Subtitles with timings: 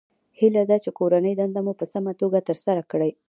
[0.39, 3.11] هیله ده چې کورنۍ دنده مو په سمه توګه ترسره کړئ